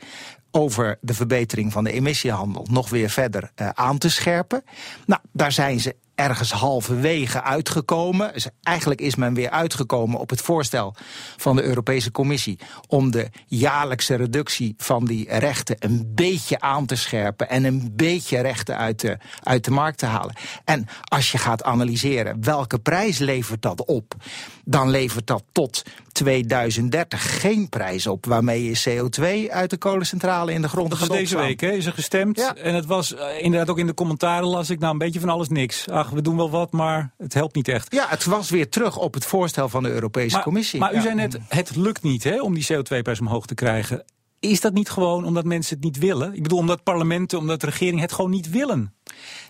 [0.50, 4.64] over de verbetering van de emissiehandel nog weer verder eh, aan te scherpen.
[5.06, 8.33] Nou, daar zijn ze ergens halverwege uitgekomen.
[8.33, 10.94] Dus eigenlijk is men weer uitgekomen op het voorstel
[11.37, 16.96] van de Europese Commissie om de jaarlijkse reductie van die rechten een beetje aan te
[16.96, 20.35] scherpen en een beetje rechten uit de, uit de markt te halen.
[20.64, 24.14] En als je gaat analyseren welke prijs levert dat op,
[24.64, 30.62] dan levert dat tot 2030 geen prijs op waarmee je CO2 uit de kolencentrale in
[30.62, 31.48] de grond dat gaat was deze opslaan.
[31.48, 32.37] week hè, is er gestemd.
[32.37, 32.54] Ja.
[32.54, 35.28] En het was eh, inderdaad ook in de commentaren las ik nou een beetje van
[35.28, 35.88] alles niks.
[35.88, 37.92] Ach, we doen wel wat, maar het helpt niet echt.
[37.94, 40.81] Ja, het was weer terug op het voorstel van de Europese Maar, Commissie.
[40.81, 44.05] maar u zei net, het lukt niet hè, om die CO2-prijs omhoog te krijgen.
[44.40, 46.35] Is dat niet gewoon omdat mensen het niet willen?
[46.35, 48.94] Ik bedoel, omdat parlementen, omdat de regering het gewoon niet willen.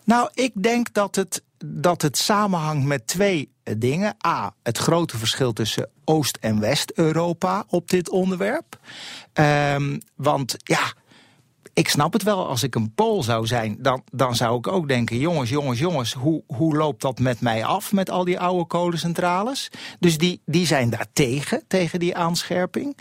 [0.04, 4.16] Nou, ik denk dat het, dat het samenhangt met twee eh, dingen.
[4.26, 8.78] A, het grote verschil tussen Oost- en West-Europa op dit onderwerp.
[9.32, 10.92] Ehm, want ja,
[11.78, 12.46] ik snap het wel.
[12.46, 16.12] Als ik een Pool zou zijn, dan, dan zou ik ook denken: jongens, jongens, jongens,
[16.12, 19.70] hoe, hoe loopt dat met mij af met al die oude kolencentrales?
[19.98, 22.96] Dus die, die zijn daar tegen, tegen die aanscherping.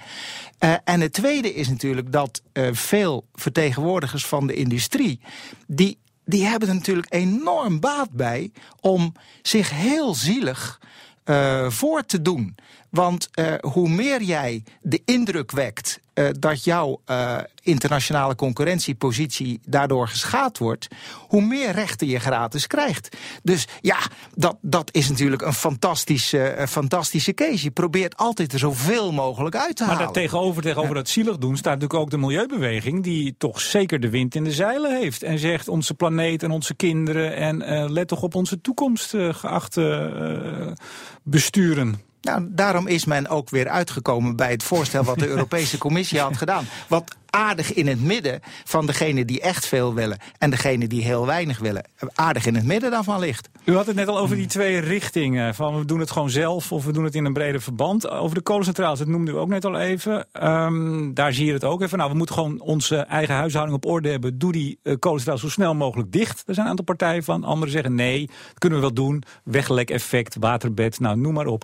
[0.57, 5.19] Eh, en het tweede is natuurlijk dat eh, veel vertegenwoordigers van de industrie.
[5.67, 10.79] die die hebben er natuurlijk enorm baat bij om zich heel zielig
[11.23, 12.55] eh, voor te doen.
[12.89, 20.08] Want eh, hoe meer jij de indruk wekt eh, dat jouw eh, internationale concurrentiepositie daardoor
[20.08, 20.88] geschaad wordt,
[21.28, 23.17] hoe meer rechten je gratis krijgt.
[23.43, 23.97] Dus ja,
[24.36, 27.63] dat, dat is natuurlijk een fantastische, fantastische case.
[27.63, 30.13] Je probeert altijd er zoveel mogelijk uit te Maar halen.
[30.13, 34.10] daar tegenover, tegenover dat zielig doen, staat natuurlijk ook de milieubeweging, die toch zeker de
[34.10, 35.23] wind in de zeilen heeft.
[35.23, 40.76] En zegt onze planeet en onze kinderen en let toch op onze toekomst, geachte
[41.23, 42.07] besturen.
[42.21, 46.38] Nou, daarom is men ook weer uitgekomen bij het voorstel wat de Europese Commissie had
[46.38, 46.67] gedaan.
[46.88, 51.25] Wat aardig in het midden van degene die echt veel willen en degene die heel
[51.25, 51.83] weinig willen,
[52.15, 53.49] aardig in het midden daarvan ligt.
[53.63, 55.55] U had het net al over die twee richtingen.
[55.55, 58.09] Van we doen het gewoon zelf of we doen het in een breder verband.
[58.09, 60.27] Over de kolencentrales, dat noemde u ook net al even.
[60.31, 61.97] Ehm, daar zie je het ook even.
[61.97, 64.37] Nou, we moeten gewoon onze eigen huishouding op orde hebben.
[64.37, 66.43] Doe die uh, kolencentrales zo snel mogelijk dicht.
[66.45, 67.43] Er zijn een aantal partijen van.
[67.43, 69.23] Anderen zeggen nee, dat kunnen we wel doen.
[69.43, 71.63] Weglek-effect, waterbed, nou noem maar op.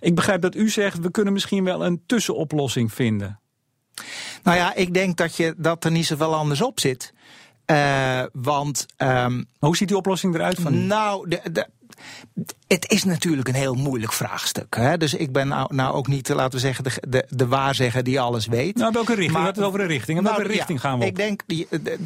[0.00, 3.40] Ik begrijp dat u zegt, we kunnen misschien wel een tussenoplossing vinden.
[4.42, 7.12] Nou ja, ik denk dat, je, dat er niet zoveel anders op zit.
[7.66, 8.86] Uh, want.
[8.98, 10.74] Um, maar hoe ziet die oplossing eruit van?
[10.74, 10.76] u?
[10.76, 11.68] Nou, de, de,
[12.66, 14.76] het is natuurlijk een heel moeilijk vraagstuk.
[14.76, 14.96] Hè?
[14.96, 18.20] Dus ik ben nou, nou ook niet, laten we zeggen, de, de, de waarzegger die
[18.20, 18.76] alles weet.
[18.76, 19.32] Nou, welke richting?
[19.32, 20.18] Maar, we het over een richting.
[20.18, 21.10] En welke nou, richting ja, gaan we op?
[21.10, 21.42] Ik denk,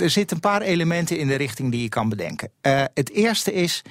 [0.00, 2.50] er zitten een paar elementen in de richting die je kan bedenken.
[2.62, 3.82] Uh, het eerste is,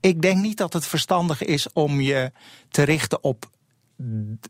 [0.00, 2.32] ik denk niet dat het verstandig is om je
[2.68, 3.50] te richten op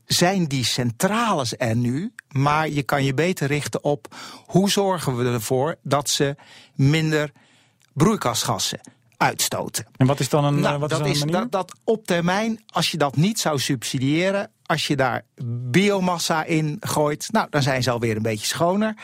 [0.05, 4.15] zijn die centrales er nu, maar je kan je beter richten op
[4.47, 6.37] hoe zorgen we ervoor dat ze
[6.75, 7.33] minder
[7.93, 8.81] broeikasgassen
[9.17, 9.87] uitstoten.
[9.97, 12.07] En wat is dan een, nou, wat dat is dan een is dat, dat op
[12.07, 15.25] termijn, als je dat niet zou subsidiëren, als je daar
[15.71, 18.95] biomassa in gooit, nou, dan zijn ze alweer een beetje schoner.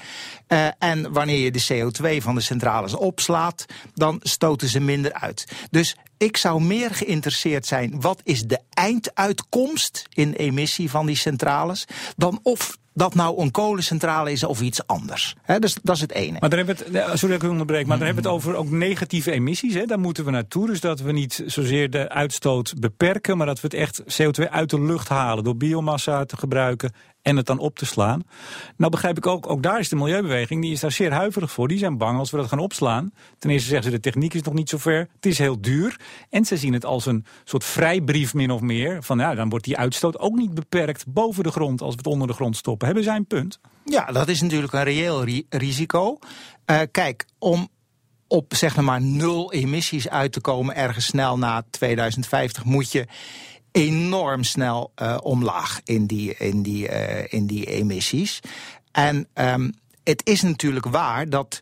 [0.48, 5.46] Uh, en wanneer je de CO2 van de centrales opslaat, dan stoten ze minder uit.
[5.70, 11.84] Dus ik zou meer geïnteresseerd zijn, wat is de einduitkomst in emissie van die centrales,
[12.16, 15.34] dan of dat nou een kolencentrale is of iets anders.
[15.58, 16.36] Dus dat is het ene.
[16.40, 18.54] Maar daar hebben we het, sorry dat ik onderbreek, maar daar hebben we het over
[18.54, 19.74] ook negatieve emissies.
[19.74, 19.84] Hè?
[19.84, 20.66] Daar moeten we naartoe.
[20.66, 24.70] Dus dat we niet zozeer de uitstoot beperken, maar dat we het echt CO2 uit
[24.70, 26.92] de lucht halen door biomassa te gebruiken
[27.28, 28.22] en het dan op te slaan.
[28.76, 31.68] Nou begrijp ik ook, ook daar is de milieubeweging, die is daar zeer huiverig voor.
[31.68, 33.12] Die zijn bang als we dat gaan opslaan.
[33.38, 36.00] Ten eerste zeggen ze de techniek is nog niet zo ver, het is heel duur.
[36.30, 39.02] En ze zien het als een soort vrijbrief min of meer.
[39.02, 42.06] Van ja, dan wordt die uitstoot ook niet beperkt boven de grond als we het
[42.06, 42.86] onder de grond stoppen.
[42.86, 43.60] Hebben zij een punt?
[43.84, 46.18] Ja, dat is natuurlijk een reëel ri risico.
[46.66, 47.68] Uh, kijk, om
[48.28, 53.06] op zeg maar nul emissies uit te komen ergens snel na 2050 moet je
[53.78, 58.40] enorm snel uh, omlaag in die, in, die, uh, in die emissies.
[58.92, 61.60] En um, het is natuurlijk waar dat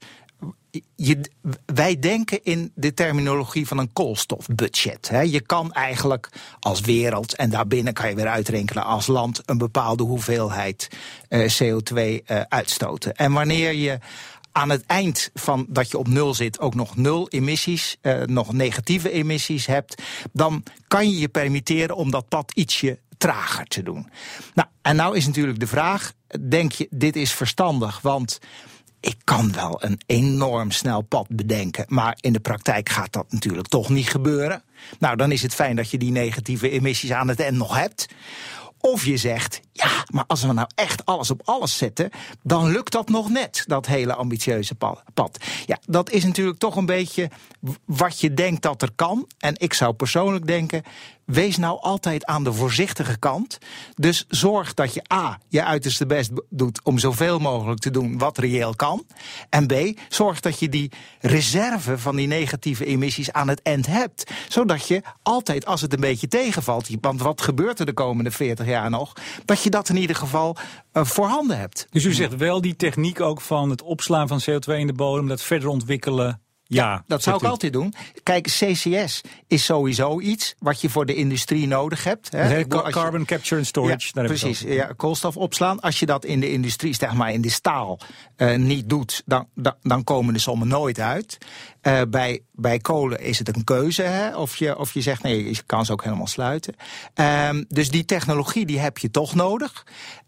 [0.96, 1.31] je,
[1.66, 5.09] wij denken in de terminologie van een koolstofbudget.
[5.09, 5.20] Hè.
[5.20, 6.29] Je kan eigenlijk
[6.61, 10.88] als wereld, en daarbinnen kan je weer uitrekenen als land, een bepaalde hoeveelheid
[11.29, 13.16] uh, CO2 uh, uitstoten.
[13.16, 13.98] En wanneer je
[14.57, 18.53] aan het eind van dat je op nul zit ook nog nul emissies, uh, nog
[18.53, 24.11] negatieve emissies hebt, dan kan je je permitteren om dat pad ietsje trager te doen.
[24.55, 26.12] Nou, en nou is natuurlijk de vraag:
[26.49, 28.01] denk je dit is verstandig?
[28.01, 28.38] Want
[29.01, 33.69] ik kan wel een enorm snel pad bedenken, maar in de praktijk gaat dat natuurlijk
[33.69, 34.62] toch niet gebeuren.
[34.99, 38.07] Nou, dan is het fijn dat je die negatieve emissies aan het eind nog hebt.
[38.87, 42.11] Of je zegt, ja, maar als we nou echt alles op alles zetten,
[42.42, 44.75] dan lukt dat nog net, dat hele ambitieuze
[45.14, 45.38] pad.
[45.66, 47.31] Ja, dat is natuurlijk toch een beetje
[47.85, 49.29] wat je denkt dat er kan.
[49.38, 50.83] En ik zou persoonlijk denken,
[51.26, 53.58] wees nou altijd aan de voorzichtige kant.
[53.94, 58.38] Dus zorg dat je A, je uiterste best doet om zoveel mogelijk te doen wat
[58.38, 59.06] reëel kan.
[59.50, 59.74] En B,
[60.08, 64.30] zorg dat je die reserve van die negatieve emissies aan het eind hebt.
[64.48, 68.66] Zodat je altijd, als het een beetje tegenvalt, want wat gebeurt er de komende 40
[68.66, 69.12] jaar nog,
[69.44, 70.56] dat je dat in ieder geval
[70.92, 71.86] uh, voorhanden hebt.
[71.90, 75.28] Dus u zegt wel die techniek ook van het opslaan van CO2 in de bodem,
[75.28, 77.94] dat verder ontwikkelen ja, dat zou ik altijd doen.
[78.22, 82.31] Kijk, CCS is sowieso iets wat je voor de industrie nodig hebt.
[82.31, 82.66] Hè.
[82.66, 84.11] Carbon capture and storage.
[84.12, 85.81] Ja, precies, ja, koolstof opslaan.
[85.81, 87.98] Als je dat in de industrie, zeg maar in de staal,
[88.37, 91.38] uh, niet doet, dan, dan, dan, komen de sommen nooit uit.
[91.83, 94.37] Uh, bij, bij kolen is het een keuze, hè?
[94.37, 96.74] Of, je, of je zegt nee, je kan ze ook helemaal sluiten.
[97.14, 99.87] Um, dus die technologie die heb je toch nodig.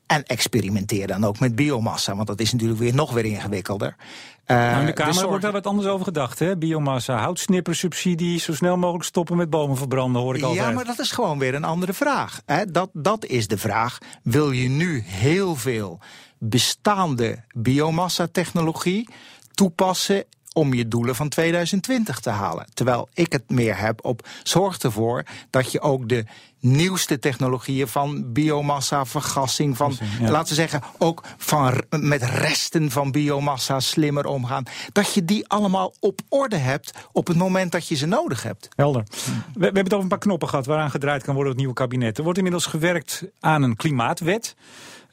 [0.09, 3.97] En experimenteer dan ook met biomassa, want dat is natuurlijk weer nog weer ingewikkelder.
[4.47, 6.39] Uh, nou, in de Kamer wordt daar wat anders over gedacht.
[6.39, 6.57] Hè?
[6.57, 10.67] Biomassa, houtsnippersubsidie, zo snel mogelijk stoppen met bomen verbranden, hoor ik altijd.
[10.67, 12.41] Ja, maar dat is gewoon weer een andere vraag.
[12.47, 12.65] Hè?
[12.71, 13.99] Dat, dat is de vraag.
[14.23, 15.99] Wil je nu heel veel
[16.39, 19.09] bestaande biomassa-technologie
[19.55, 22.67] toepassen om je doelen van 2020 te halen.
[22.75, 26.25] Terwijl ik het meer heb op zorg ervoor dat je ook de
[26.61, 33.81] nieuwste technologieën van biomassa, vergassing, van laten we zeggen ook van met resten van biomassa
[33.81, 34.65] slimmer omgaan.
[34.93, 38.69] Dat je die allemaal op orde hebt op het moment dat je ze nodig hebt.
[38.77, 39.03] Helder.
[39.09, 41.75] We, we hebben het over een paar knoppen gehad waaraan gedraaid kan worden het nieuwe
[41.75, 42.19] kabinet.
[42.19, 44.55] Er wordt inmiddels gewerkt aan een klimaatwet.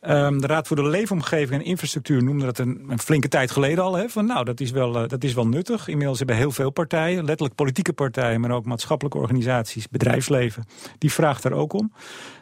[0.09, 3.83] Um, de Raad voor de Leefomgeving en Infrastructuur noemde dat een, een flinke tijd geleden
[3.83, 4.09] al.
[4.09, 5.87] Van, nou, dat is, wel, uh, dat is wel nuttig.
[5.87, 8.41] Inmiddels hebben heel veel partijen, letterlijk politieke partijen...
[8.41, 10.65] maar ook maatschappelijke organisaties, bedrijfsleven...
[10.97, 11.93] die vraagt daar ook om.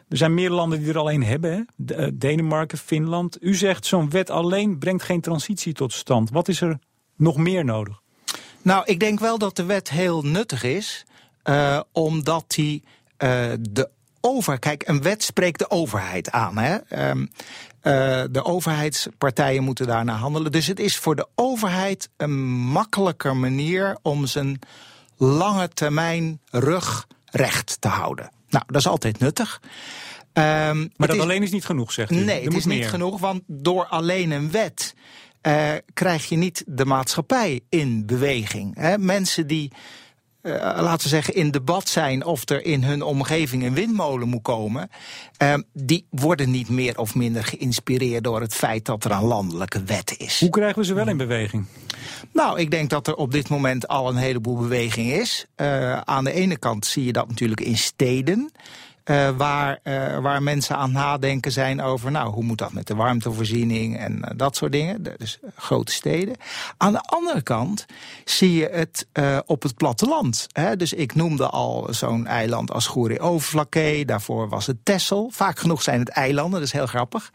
[0.08, 1.66] Er zijn meer landen die er al een hebben.
[1.86, 3.36] Uh, Denemarken, Finland.
[3.40, 6.30] U zegt zo'n wet alleen brengt geen transitie tot stand.
[6.30, 6.78] Wat is er
[7.16, 8.00] nog meer nodig?
[8.62, 11.04] Nou, ik denk wel dat de wet heel nuttig is...
[11.48, 12.82] Uh, omdat die
[13.60, 13.88] de
[14.24, 14.58] over.
[14.58, 16.58] Kijk, een wet spreekt de overheid aan.
[16.58, 17.08] Hè?
[17.10, 17.20] Um,
[17.82, 20.52] uh, de overheidspartijen moeten daarna handelen.
[20.52, 24.58] Dus het is voor de overheid een makkelijker manier om zijn
[25.16, 28.30] lange termijn rug recht te houden.
[28.48, 29.60] Nou, dat is altijd nuttig.
[30.32, 30.42] Um,
[30.96, 32.14] maar dat is, alleen is niet genoeg, zegt u?
[32.14, 34.94] Nee, het is niet genoeg, want door alleen een wet
[35.46, 38.76] uh, krijg je niet de maatschappij in beweging.
[38.76, 38.98] Hè?
[38.98, 39.72] Mensen die
[40.44, 44.42] uh, laten we zeggen, in debat zijn of er in hun omgeving een windmolen moet
[44.42, 44.90] komen,
[45.42, 49.82] uh, die worden niet meer of minder geïnspireerd door het feit dat er een landelijke
[49.82, 50.40] wet is.
[50.40, 51.66] Hoe krijgen we ze wel in beweging?
[52.32, 55.46] Nou, ik denk dat er op dit moment al een heleboel beweging is.
[55.56, 58.52] Uh, aan de ene kant zie je dat natuurlijk in steden.
[59.10, 62.94] Uh, waar, uh, waar mensen aan nadenken zijn over, nou, hoe moet dat met de
[62.94, 65.02] warmtevoorziening en uh, dat soort dingen.
[65.02, 66.36] Dus grote steden.
[66.76, 67.86] Aan de andere kant
[68.24, 69.06] zie je het
[69.46, 70.46] op het platteland.
[70.52, 70.76] Hè?
[70.76, 74.04] Dus ik noemde al zo'n eiland als Goeree-Overflakkee.
[74.04, 75.30] Daarvoor was het Texel.
[75.32, 77.32] Vaak genoeg zijn het eilanden, dat is heel grappig.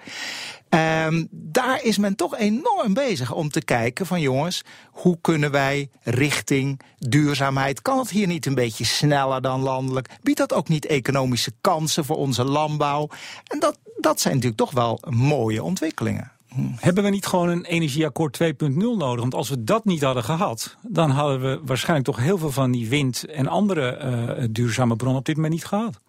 [0.70, 5.90] Um, daar is men toch enorm bezig om te kijken van jongens, hoe kunnen wij
[6.02, 7.82] richting duurzaamheid?
[7.82, 10.10] Kan het hier niet een beetje sneller dan landelijk?
[10.22, 13.10] Biedt dat ook niet economische kansen voor onze landbouw?
[13.48, 16.32] En dat, dat zijn natuurlijk toch wel mooie ontwikkelingen.
[16.76, 19.20] Hebben we niet gewoon een energieakkoord 2.0 nodig?
[19.20, 22.72] Want als we dat niet hadden gehad, dan hadden we waarschijnlijk toch heel veel van
[22.72, 24.00] die wind en andere
[24.40, 26.00] uh, duurzame bronnen op dit moment niet gehad.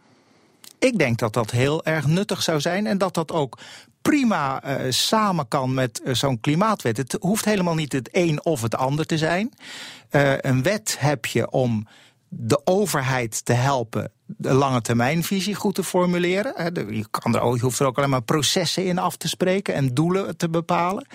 [0.79, 3.59] Ik denk dat dat heel erg nuttig zou zijn en dat dat ook
[4.11, 6.97] prima uh, samen kan met uh, zo'n klimaatwet.
[6.97, 9.53] Het hoeft helemaal niet het een of het ander te zijn.
[10.11, 11.87] Uh, een wet heb je om
[12.29, 16.57] de overheid te helpen de lange termijnvisie goed te formuleren.
[16.57, 20.49] Er, je hoeft er ook alleen maar processen in af te spreken en doelen te
[20.49, 21.07] bepalen.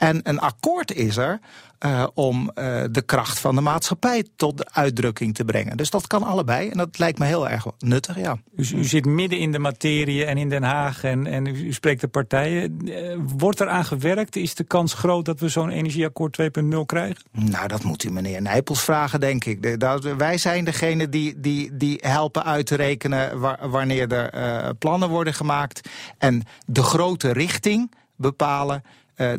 [0.00, 1.40] En een akkoord is er
[1.86, 5.76] uh, om uh, de kracht van de maatschappij tot de uitdrukking te brengen.
[5.76, 8.36] Dus dat kan allebei en dat lijkt me heel erg nuttig, ja.
[8.52, 12.00] Dus u zit midden in de materie en in Den Haag en, en u spreekt
[12.00, 12.88] de partijen.
[12.88, 14.36] Uh, wordt er aan gewerkt?
[14.36, 17.22] Is de kans groot dat we zo'n energieakkoord 2.0 krijgen?
[17.32, 19.62] Nou, dat moet u meneer Nijpels vragen, denk ik.
[19.62, 25.88] De, wij zijn degene die, die, die helpen uitrekenen wanneer er plannen worden gemaakt.
[26.18, 28.82] En de grote richting bepalen,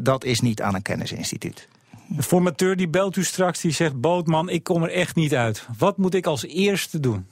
[0.01, 1.67] dat is niet aan een kennisinstituut.
[2.07, 4.01] De formateur die belt u straks, die zegt...
[4.01, 5.65] Bootman, ik kom er echt niet uit.
[5.77, 7.27] Wat moet ik als eerste doen?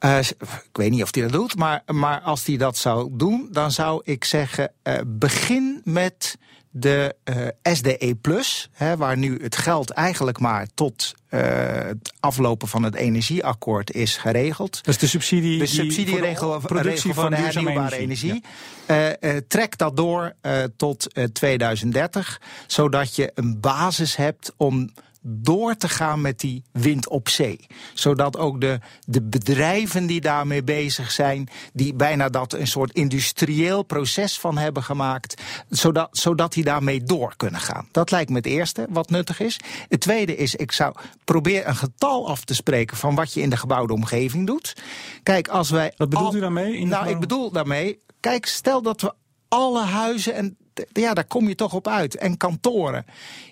[0.00, 0.36] Uh, ik
[0.72, 3.48] weet niet of hij dat doet, maar, maar als hij dat zou doen...
[3.50, 6.38] dan zou ik zeggen, uh, begin met
[6.74, 11.40] de uh, eh, SDE Plus, hè, waar nu het geld eigenlijk maar tot uh,
[11.74, 14.84] het aflopen van het energieakkoord is geregeld.
[14.84, 18.42] Dat is de subsidie, de subsidieregel voor de productie van, de hernieuwbare energie.
[18.86, 19.14] energie.
[19.20, 19.34] Ja.
[19.34, 20.34] Uh, trek dat door
[20.76, 24.90] tot 2030, zodat je een basis hebt om
[25.22, 27.66] door te gaan met die wind op zee.
[27.94, 33.82] Zodat ook de, de bedrijven die daarmee bezig zijn, die bijna dat een soort industrieel
[33.82, 37.88] proces van hebben gemaakt, zodat, zodat die daarmee door kunnen gaan.
[37.90, 39.60] Dat lijkt me het eerste wat nuttig is.
[39.88, 40.94] Het tweede is, ik zou
[41.24, 44.76] proberen een getal af te spreken van wat je in de gebouwde omgeving doet.
[45.22, 45.92] Kijk, als wij.
[45.96, 46.86] Wat bedoelt u daarmee?
[46.86, 48.02] nou, ik bedoel daarmee.
[48.20, 49.12] Kijk, stel dat we
[49.48, 50.56] alle huizen en
[50.92, 52.16] ja, daar kom je toch op uit.
[52.16, 53.06] En kantoren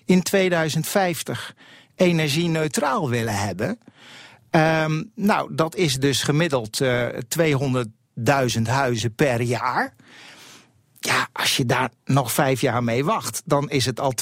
[0.05, 1.55] in 2050
[1.95, 3.79] energie-neutraal willen hebben.
[4.51, 7.85] Um, nou, dat is dus gemiddeld uh, eh,
[8.55, 9.93] 200.000 huizen per jaar.
[11.03, 14.13] Ja, als je daar nog vijf jaar mee wacht, dan is het al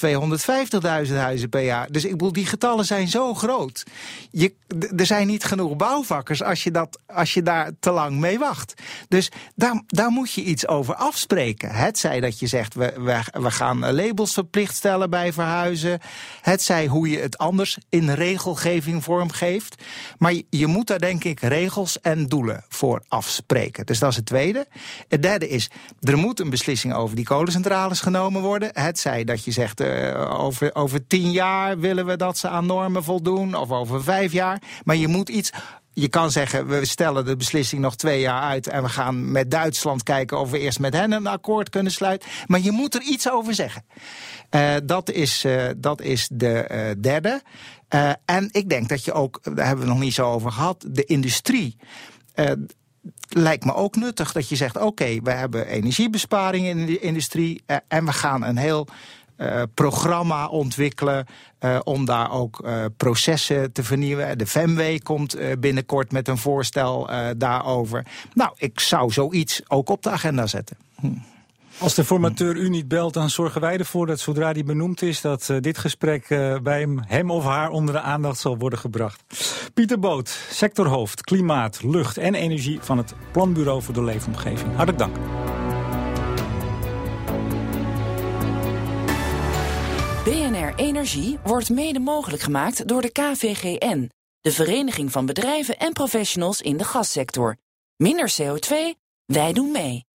[1.07, 1.91] 250.000 huizen per jaar.
[1.91, 3.83] Dus ik bedoel, die getallen zijn zo groot.
[4.31, 4.53] Je,
[4.97, 8.73] er zijn niet genoeg bouwvakkers als je, dat, als je daar te lang mee wacht.
[9.07, 11.71] Dus daar, daar moet je iets over afspreken.
[11.71, 15.99] Het zij dat je zegt, we, we, we gaan labels verplicht stellen bij verhuizen.
[16.41, 19.83] Het zij hoe je het anders in regelgeving vormgeeft.
[20.17, 23.85] Maar je, je moet daar denk ik regels en doelen voor afspreken.
[23.85, 24.67] Dus dat is het tweede.
[25.07, 25.69] Het derde is,
[25.99, 28.69] er moet een beslissing over die kolencentrale genomen worden.
[28.73, 32.65] Het zij dat je zegt, uh, over, over tien jaar willen we dat ze aan
[32.65, 34.61] normen voldoen, of over vijf jaar.
[34.83, 35.51] Maar je moet iets
[35.93, 38.67] je kan zeggen, we stellen de beslissing nog twee jaar uit...
[38.67, 42.29] en we gaan met Duitsland kijken of we eerst met hen een akkoord kunnen sluiten.
[42.47, 43.85] Maar je moet er iets over zeggen.
[44.51, 47.41] Uh, dat, is, uh, dat is de derde.
[48.25, 50.85] en ik denk dat je ook, daar hebben we nog niet zo over gehad...
[50.87, 51.77] de industrie
[53.29, 57.77] lijkt me ook nuttig dat je zegt: oké, we hebben energiebesparingen in de industrie uh,
[57.87, 58.87] en we gaan een heel
[59.37, 61.25] uh, programma ontwikkelen
[61.59, 64.37] uh, om daar ook processen te vernieuwen.
[64.37, 68.05] De FEMW komt binnenkort met een voorstel daarover.
[68.33, 70.77] Nou, ik zou zoiets ook op de agenda zetten.
[70.99, 71.07] Hm.
[71.79, 75.21] Als de formateur u niet belt, dan zorgen wij ervoor dat zodra die benoemd is,
[75.21, 78.79] dat uh, dit gesprek uh, bij hem, hem of haar onder de aandacht zal worden
[78.79, 79.23] gebracht.
[79.73, 84.75] Pieter Boot, sectorhoofd Klimaat, Lucht en Energie van het Planbureau voor de Leefomgeving.
[84.75, 85.15] Hartelijk dank.
[90.23, 94.11] BNR Energie wordt mede mogelijk gemaakt door de KVGN,
[94.41, 97.57] de Vereniging van Bedrijven en Professionals in de Gassector.
[97.95, 98.73] Minder CO2,
[99.25, 100.08] wij doen mee.